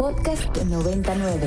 [0.00, 1.46] Podcast 99.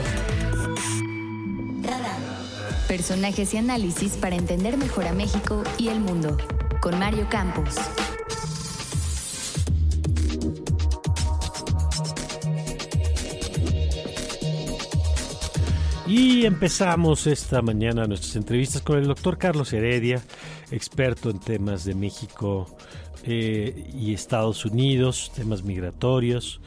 [2.88, 6.38] Personajes y análisis para entender mejor a México y el mundo.
[6.80, 7.74] Con Mario Campos.
[16.06, 20.22] Y empezamos esta mañana nuestras entrevistas con el doctor Carlos Heredia,
[20.70, 22.68] experto en temas de México
[23.24, 26.62] eh, y Estados Unidos, temas migratorios.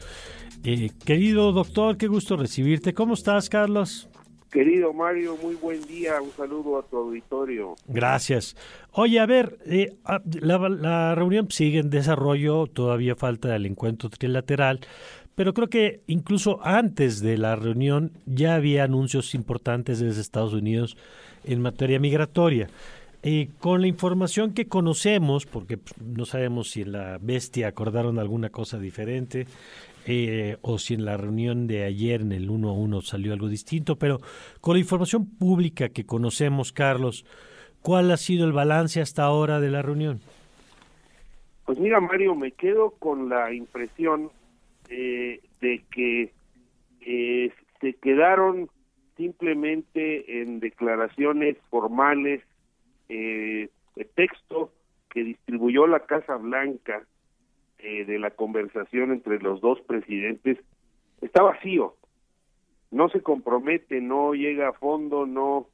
[0.63, 2.93] Eh, querido doctor, qué gusto recibirte.
[2.93, 4.09] ¿Cómo estás, Carlos?
[4.51, 6.21] Querido Mario, muy buen día.
[6.21, 7.75] Un saludo a tu auditorio.
[7.87, 8.55] Gracias.
[8.91, 9.95] Oye, a ver, eh,
[10.41, 14.79] la, reunión sigue en desarrollo, todavía falta el encuentro trilateral,
[15.35, 20.97] pero creo que incluso antes de la reunión ya había anuncios importantes desde Estados Unidos
[21.43, 22.69] en materia migratoria.
[23.23, 28.19] Eh, con la información que conocemos, porque pues, no sabemos si en la bestia acordaron
[28.19, 29.47] alguna cosa diferente,
[30.07, 33.47] eh, o si en la reunión de ayer en el 1 a 1 salió algo
[33.47, 34.19] distinto, pero
[34.61, 37.25] con la información pública que conocemos, Carlos,
[37.81, 40.21] ¿cuál ha sido el balance hasta ahora de la reunión?
[41.65, 44.31] Pues mira, Mario, me quedo con la impresión
[44.89, 46.31] eh, de que
[47.01, 48.69] eh, se quedaron
[49.17, 52.41] simplemente en declaraciones formales,
[53.09, 54.71] eh, de texto
[55.09, 57.03] que distribuyó la Casa Blanca
[57.79, 60.57] eh, de la conversación entre los dos presidentes,
[61.21, 61.95] está vacío.
[62.91, 65.67] No se compromete, no llega a fondo, no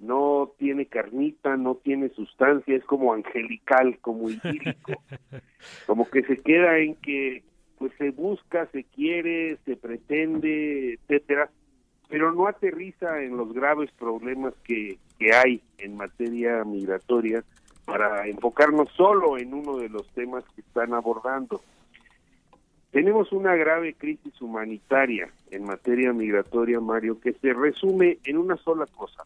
[0.00, 5.02] no tiene carnita, no tiene sustancia, es como angelical, como idílico,
[5.86, 7.42] como que se queda en que
[7.78, 11.50] pues se busca, se quiere, se pretende, etcétera,
[12.08, 17.44] pero no aterriza en los graves problemas que, que hay en materia migratoria
[17.84, 21.60] para enfocarnos solo en uno de los temas que están abordando.
[22.90, 28.86] Tenemos una grave crisis humanitaria en materia migratoria, Mario, que se resume en una sola
[28.86, 29.24] cosa,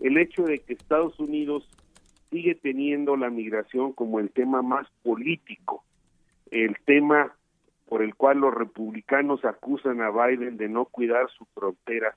[0.00, 1.68] el hecho de que Estados Unidos
[2.30, 5.84] sigue teniendo la migración como el tema más político,
[6.50, 7.32] el tema
[7.88, 12.16] por el cual los republicanos acusan a Biden de no cuidar su frontera.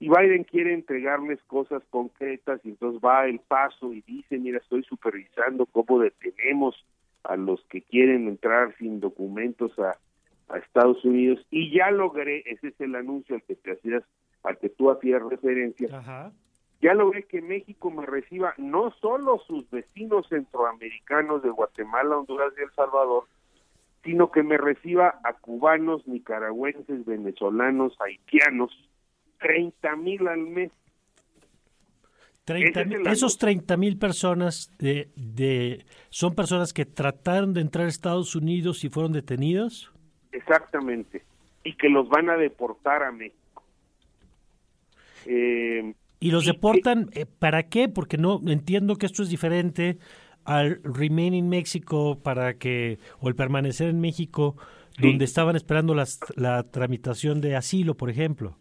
[0.00, 4.82] Y Biden quiere entregarles cosas concretas y entonces va el paso y dice, mira, estoy
[4.84, 6.74] supervisando cómo detenemos
[7.22, 9.98] a los que quieren entrar sin documentos a,
[10.48, 14.02] a Estados Unidos y ya logré, ese es el anuncio al que te hacías,
[14.42, 16.32] al que tú hacías referencia,
[16.80, 22.62] ya logré que México me reciba no solo sus vecinos centroamericanos de Guatemala, Honduras y
[22.62, 23.24] El Salvador,
[24.02, 28.72] sino que me reciba a cubanos, nicaragüenses, venezolanos, haitianos,
[29.40, 30.70] 30 mil al mes.
[32.44, 38.34] 30, esos 30 mil personas de, de, son personas que trataron de entrar a Estados
[38.34, 39.92] Unidos y fueron detenidos.
[40.32, 41.22] Exactamente,
[41.62, 43.62] y que los van a deportar a México.
[45.26, 47.88] Eh, ¿Y los deportan eh, para qué?
[47.88, 49.98] Porque no entiendo que esto es diferente
[50.44, 54.56] al remain in México para que, o el permanecer en México,
[54.98, 58.56] donde estaban esperando las, la tramitación de asilo, por ejemplo?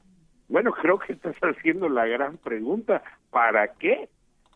[0.49, 3.03] Bueno, creo que estás haciendo la gran pregunta.
[3.29, 4.09] ¿Para qué?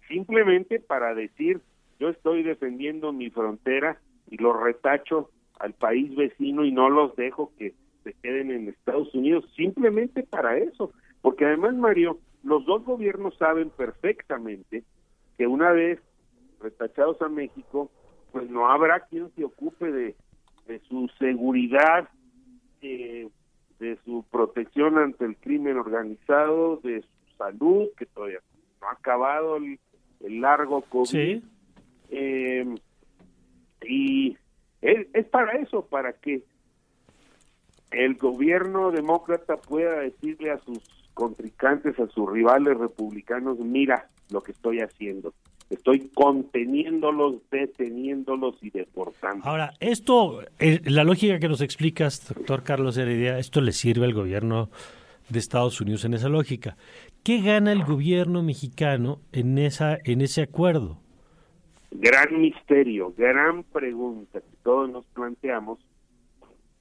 [0.08, 1.62] Simplemente para decir,
[2.00, 3.98] yo estoy defendiendo mi frontera
[4.30, 7.74] y los retacho al país vecino y no los dejo que
[8.04, 10.92] se queden en Estados Unidos, simplemente para eso.
[11.22, 14.84] Porque además, Mario, los dos gobiernos saben perfectamente
[15.38, 16.00] que una vez
[16.60, 17.90] retachados a México,
[18.32, 20.16] pues no habrá quien se ocupe de,
[20.68, 22.10] de su seguridad,
[22.82, 23.30] eh,
[23.84, 28.40] de su protección ante el crimen organizado, de su salud, que todavía
[28.82, 29.80] no ha acabado el,
[30.22, 31.44] largo COVID.
[32.10, 32.76] Eh,
[33.86, 34.38] y
[34.82, 36.44] es, es para eso, para que
[37.92, 40.80] el gobierno demócrata pueda decirle a sus
[41.14, 45.34] contrincantes, a sus rivales republicanos, mira lo que estoy haciendo
[45.70, 49.46] estoy conteniéndolos, deteniéndolos y deportando.
[49.46, 54.14] Ahora, esto, eh, la lógica que nos explicas, doctor Carlos Heredia, esto le sirve al
[54.14, 54.70] gobierno
[55.30, 56.78] de Estados Unidos en esa lógica.
[57.24, 60.98] ¿Qué gana el gobierno mexicano en esa en ese acuerdo?
[61.92, 65.80] Gran misterio, gran pregunta que todos nos planteamos,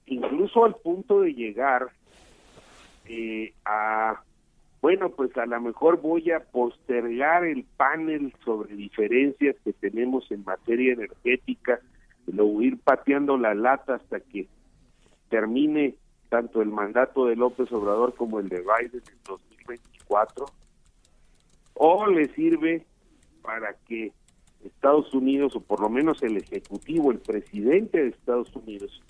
[0.07, 1.91] incluso al punto de llegar
[3.07, 4.23] eh, a
[4.83, 10.43] bueno, pues a lo mejor voy a postergar el panel sobre diferencias que tenemos en
[10.43, 11.81] materia energética,
[12.27, 14.49] lo ir pateando la lata hasta que
[15.31, 15.95] termine
[16.29, 20.47] tanto el mandato de López Obrador como el de Biden en 2024,
[21.75, 22.85] o le sirve
[23.41, 24.11] para que
[24.65, 29.01] Estados Unidos, o por lo menos el Ejecutivo, el presidente de Estados Unidos,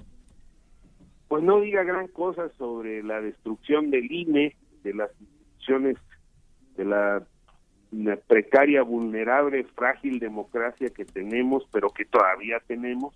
[1.29, 5.11] pues no diga gran cosa sobre la destrucción del INE, de las
[5.67, 7.27] de la
[8.27, 13.15] precaria, vulnerable, frágil democracia que tenemos, pero que todavía tenemos.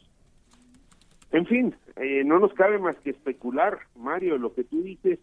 [1.33, 5.19] En fin, eh, no nos cabe más que especular, Mario, lo que tú dices,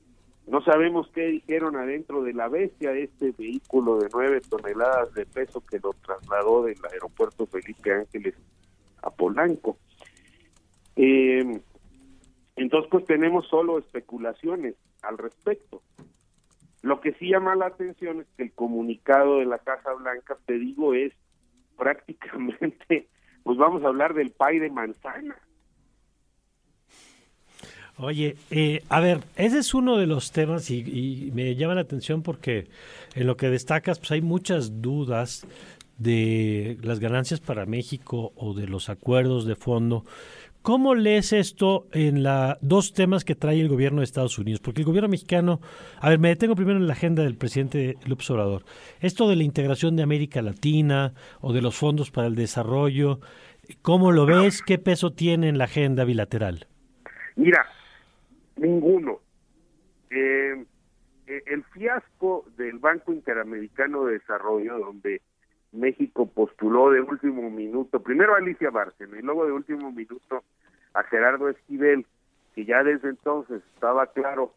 [0.48, 5.64] no sabemos qué dijeron adentro de la bestia, este vehículo de nueve toneladas de peso
[5.66, 8.36] que lo trasladó del aeropuerto Felipe Ángeles
[9.02, 9.78] a Polanco.
[10.96, 11.62] Eh,
[12.56, 15.82] entonces, pues tenemos solo especulaciones al respecto.
[16.84, 20.60] Lo que sí llama la atención es que el comunicado de la Casa Blanca, te
[20.60, 21.14] digo, es
[21.78, 23.08] prácticamente,
[23.44, 25.36] pues vamos a hablar del pay de manzana.
[27.98, 31.82] Oye, eh, a ver, ese es uno de los temas y, y, me llama la
[31.82, 32.68] atención porque
[33.16, 35.48] en lo que destacas, pues hay muchas dudas
[36.00, 40.06] de las ganancias para México o de los acuerdos de fondo
[40.64, 44.62] ¿Cómo lees esto en la dos temas que trae el gobierno de Estados Unidos?
[44.62, 45.60] Porque el gobierno mexicano,
[46.00, 48.64] a ver, me detengo primero en la agenda del presidente López Obrador.
[49.02, 53.20] Esto de la integración de América Latina o de los fondos para el desarrollo,
[53.82, 54.62] ¿cómo lo ves?
[54.62, 56.66] ¿Qué peso tiene en la agenda bilateral?
[57.36, 57.68] Mira,
[58.56, 59.20] ninguno.
[60.12, 60.64] Eh,
[61.28, 65.22] eh, el fiasco del Banco Interamericano de Desarrollo, donde
[65.74, 70.44] México postuló de último minuto, primero a Alicia Bárcena y luego de último minuto
[70.94, 72.06] a Gerardo Esquivel,
[72.54, 74.54] que ya desde entonces estaba claro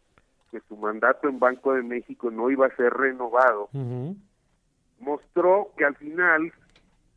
[0.50, 3.68] que su mandato en Banco de México no iba a ser renovado,
[5.00, 6.52] mostró que al final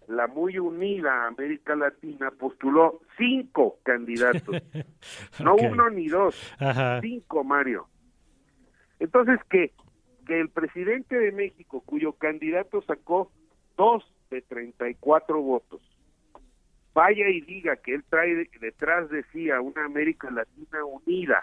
[0.07, 4.55] la muy unida América Latina postuló cinco candidatos,
[5.43, 6.35] no uno ni dos,
[7.01, 7.87] cinco, Mario.
[8.99, 9.71] Entonces, que
[10.29, 13.31] que el presidente de México, cuyo candidato sacó
[13.79, 15.81] dos de 34 votos,
[16.93, 21.41] vaya y diga que él trae detrás de sí a una América Latina unida,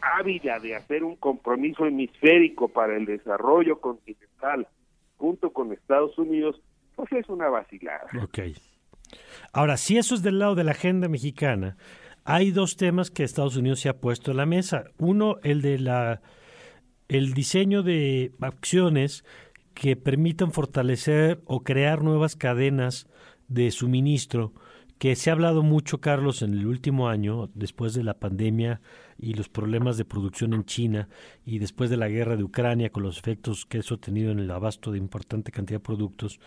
[0.00, 4.66] ávida de hacer un compromiso hemisférico para el desarrollo continental
[5.18, 6.58] junto con Estados Unidos,
[6.96, 8.06] pues es una vacilada.
[8.22, 8.38] Ok.
[9.52, 11.76] Ahora, si eso es del lado de la agenda mexicana,
[12.24, 14.84] hay dos temas que Estados Unidos se ha puesto en la mesa.
[14.98, 16.22] Uno, el de la
[17.08, 19.24] el diseño de acciones
[19.78, 23.06] que permitan fortalecer o crear nuevas cadenas
[23.46, 24.52] de suministro,
[24.98, 28.80] que se ha hablado mucho, Carlos, en el último año, después de la pandemia
[29.16, 31.08] y los problemas de producción en China
[31.46, 34.40] y después de la guerra de Ucrania con los efectos que eso ha tenido en
[34.40, 36.40] el abasto de importante cantidad de productos,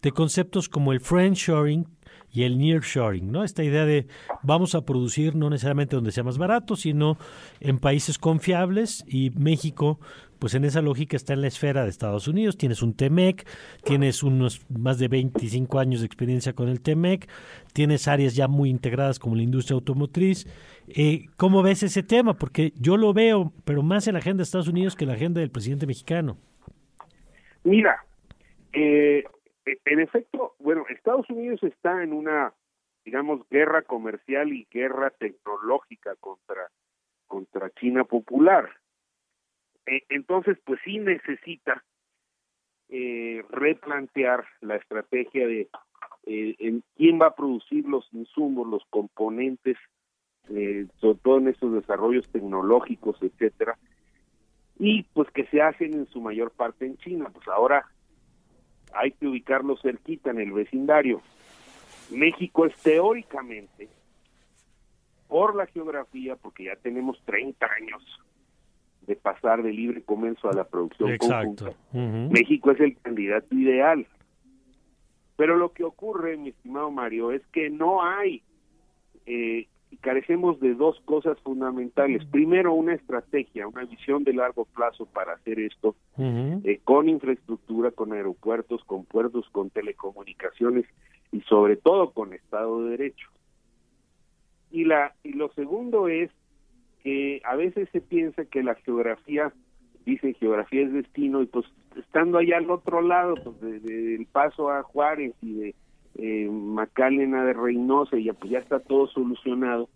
[0.00, 1.88] de conceptos como el friendshoring
[2.36, 3.44] y el nearshoring, ¿no?
[3.44, 4.06] Esta idea de
[4.42, 7.16] vamos a producir no necesariamente donde sea más barato, sino
[7.60, 9.98] en países confiables y México
[10.38, 12.58] pues en esa lógica está en la esfera de Estados Unidos.
[12.58, 13.46] Tienes un TEMEC,
[13.84, 17.26] tienes unos más de 25 años de experiencia con el TEMEC,
[17.72, 20.46] tienes áreas ya muy integradas como la industria automotriz.
[20.88, 22.34] Eh, ¿Cómo ves ese tema?
[22.34, 25.14] Porque yo lo veo, pero más en la agenda de Estados Unidos que en la
[25.14, 26.36] agenda del presidente mexicano.
[27.64, 28.04] Mira,
[28.74, 29.24] eh,
[29.66, 32.54] en efecto, bueno, Estados Unidos está en una,
[33.04, 36.70] digamos, guerra comercial y guerra tecnológica contra
[37.26, 38.70] contra China popular
[39.86, 41.82] eh, entonces, pues sí necesita
[42.88, 45.68] eh, replantear la estrategia de
[46.26, 49.76] eh, en quién va a producir los insumos, los componentes,
[51.00, 53.76] sobre todo en estos desarrollos tecnológicos, etcétera,
[54.78, 57.30] y pues que se hacen en su mayor parte en China.
[57.32, 57.84] Pues ahora
[58.98, 61.20] hay que ubicarlo cerquita en el vecindario.
[62.10, 63.88] México es teóricamente,
[65.28, 68.02] por la geografía, porque ya tenemos 30 años
[69.06, 71.72] de pasar de libre comercio a la producción conjunta.
[71.92, 74.06] México es el candidato ideal.
[75.36, 78.42] Pero lo que ocurre, mi estimado Mario, es que no hay,
[79.26, 79.68] eh,
[80.00, 82.24] carecemos de dos cosas fundamentales.
[82.26, 88.12] Primero, una estrategia, una visión de largo plazo para hacer esto, eh, con infraestructura, con
[88.12, 90.84] aeropuertos, con puertos, con telecomunicaciones
[91.32, 93.28] y sobre todo con Estado de Derecho.
[94.70, 96.30] Y, la, y lo segundo es
[97.02, 99.52] que a veces se piensa que la geografía,
[100.04, 101.66] dicen geografía es destino, y pues
[101.96, 105.74] estando allá al otro lado, pues del paso a Juárez y de
[106.18, 109.88] eh, Macalena de Reynosa, y ya, pues ya está todo solucionado.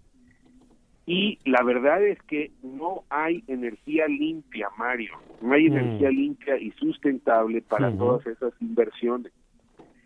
[1.07, 5.77] Y la verdad es que no hay energía limpia, Mario, no hay mm.
[5.77, 9.33] energía limpia y sustentable para todas esas inversiones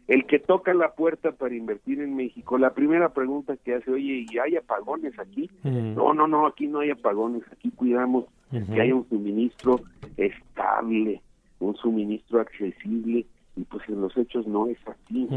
[0.06, 4.26] el que toca la puerta para invertir en México, la primera pregunta que hace, oye,
[4.30, 5.50] ¿y hay apagones aquí?
[5.62, 9.80] No, no, no, aquí no hay apagones, aquí cuidamos que haya un suministro
[10.16, 11.22] estable,
[11.58, 15.28] un suministro accesible, y pues en los hechos no es así.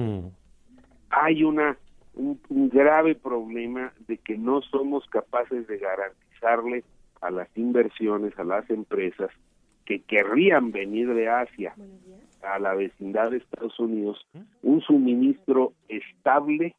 [1.10, 1.78] Hay una
[2.18, 6.84] un, grave problema de que no somos capaces de garantizar garantizarle
[7.22, 9.32] a las inversiones, a las empresas
[9.86, 11.74] que querrían venir de Asia
[12.44, 14.26] a la vecindad de Estados Unidos,
[14.62, 16.76] un suministro estable,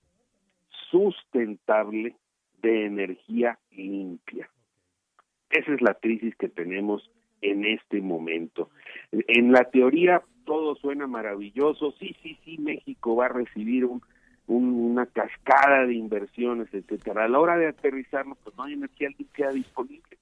[0.90, 2.14] sustentable
[2.62, 4.48] de energía limpia.
[5.50, 8.70] Esa es la crisis que tenemos en este momento.
[9.10, 14.00] En la teoría todo suena maravilloso, sí, sí, sí, México va a recibir un,
[14.48, 17.24] una cascada de inversiones, etcétera.
[17.24, 20.18] A la hora de aterrizarlo, pues no hay energía limpia disponible.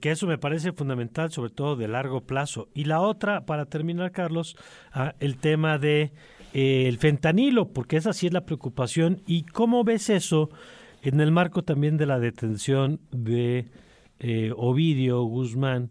[0.00, 2.68] Que eso me parece fundamental, sobre todo de largo plazo.
[2.74, 4.56] Y la otra, para terminar, Carlos,
[4.92, 6.12] ah, el tema de
[6.52, 9.22] eh, el fentanilo, porque esa sí es la preocupación.
[9.26, 10.50] ¿Y cómo ves eso
[11.02, 13.66] en el marco también de la detención de
[14.20, 15.90] eh, Ovidio Guzmán?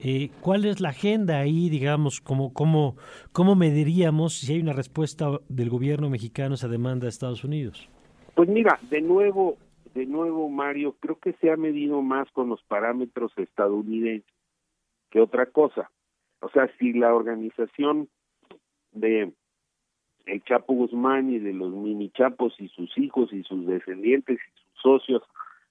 [0.00, 2.96] Eh, ¿Cuál es la agenda ahí, digamos, cómo, cómo,
[3.32, 7.88] cómo mediríamos si hay una respuesta del gobierno mexicano a esa demanda de Estados Unidos?
[8.34, 9.56] Pues mira, de nuevo,
[9.94, 14.32] de nuevo, Mario, creo que se ha medido más con los parámetros estadounidenses
[15.10, 15.90] que otra cosa.
[16.40, 18.08] O sea, si la organización
[18.92, 19.32] de
[20.26, 24.60] el Chapo Guzmán y de los mini chapos y sus hijos y sus descendientes y
[24.60, 25.22] sus socios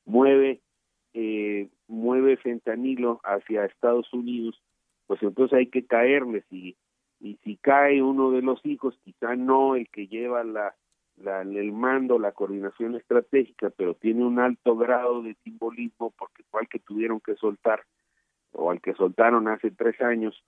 [0.06, 0.60] mueve
[1.20, 4.62] eh, mueve fentanilo hacia Estados Unidos,
[5.08, 6.76] pues entonces hay que caerles y,
[7.20, 10.76] y si cae uno de los hijos, quizá no el que lleva la,
[11.16, 16.62] la, el mando, la coordinación estratégica, pero tiene un alto grado de simbolismo porque fue
[16.62, 17.84] al que tuvieron que soltar
[18.52, 20.40] o al que soltaron hace tres años.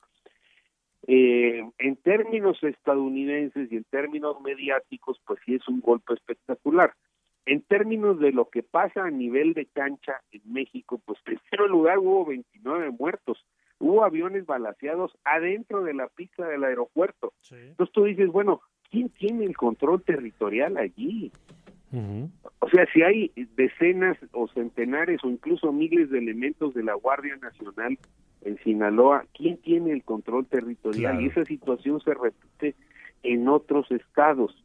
[1.07, 6.93] Eh, en términos estadounidenses y en términos mediáticos, pues sí es un golpe espectacular.
[7.49, 11.71] En términos de lo que pasa a nivel de cancha en México, pues en primer
[11.71, 13.43] lugar hubo 29 muertos,
[13.79, 17.33] hubo aviones balaseados adentro de la pista del aeropuerto.
[17.49, 21.31] Entonces tú dices, bueno, ¿quién tiene el control territorial allí?
[22.59, 27.35] O sea, si hay decenas o centenares o incluso miles de elementos de la Guardia
[27.37, 27.97] Nacional
[28.41, 31.19] en Sinaloa, ¿quién tiene el control territorial?
[31.19, 32.75] Y esa situación se repite
[33.23, 34.55] en otros estados.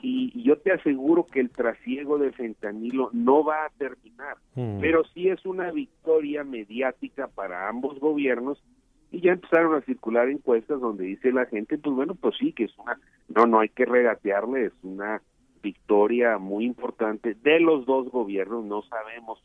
[0.00, 4.80] Y, yo te aseguro que el trasiego de fentanilo no va a terminar, mm.
[4.80, 8.62] pero sí es una victoria mediática para ambos gobiernos
[9.10, 12.64] y ya empezaron a circular encuestas donde dice la gente, pues bueno, pues sí, que
[12.64, 15.22] es una, no, no hay que regatearle, es una
[15.62, 19.40] victoria muy importante de los dos gobiernos, no sabemos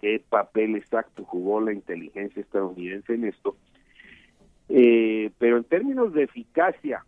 [0.00, 3.56] qué papel exacto jugó la inteligencia estadounidense en esto,
[4.68, 7.04] eh, pero en términos de eficacia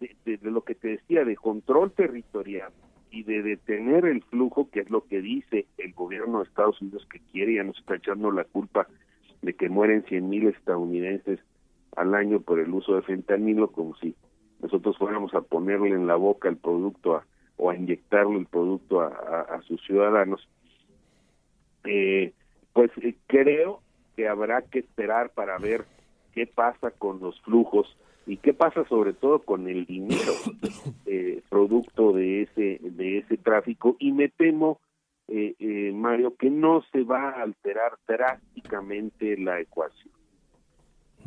[0.00, 2.72] de, lo que te decía, de control territorial
[3.10, 7.06] y de detener el flujo, que es lo que dice el gobierno de Estados Unidos
[7.10, 8.86] que quiere, ya nos está echando la culpa
[9.42, 11.40] de que mueren cien mil estadounidenses
[11.96, 14.14] al año por el uso de fentanilo, como si
[14.60, 17.22] nosotros fuéramos a ponerle en la boca el producto
[17.56, 20.46] o a inyectarle el producto a, sus ciudadanos.
[21.84, 22.32] Eh,
[22.72, 23.80] pues eh, creo
[24.16, 25.84] que habrá que esperar para ver
[26.34, 27.96] qué pasa con los flujos
[28.26, 30.32] y qué pasa sobre todo con el dinero
[31.06, 34.80] eh, producto de ese de ese tráfico y me temo
[35.28, 40.16] eh, eh, Mario que no se va a alterar drásticamente la ecuación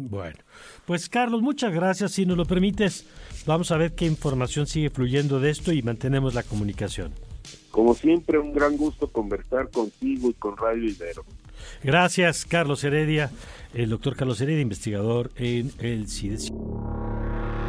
[0.02, 0.38] bueno,
[0.86, 2.14] pues Carlos, muchas gracias.
[2.14, 3.06] Si nos lo permites,
[3.46, 7.12] vamos a ver qué información sigue fluyendo de esto y mantenemos la comunicación.
[7.70, 11.26] Como siempre, un gran gusto conversar contigo y con Radio Ibero.
[11.84, 13.32] Gracias, Carlos Heredia,
[13.74, 16.52] el doctor Carlos Heredia, investigador en el CIDES.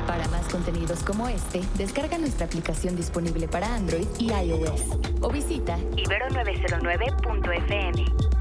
[0.07, 4.83] Para más contenidos como este, descarga nuestra aplicación disponible para Android y iOS
[5.21, 8.40] o visita ibero909.fm.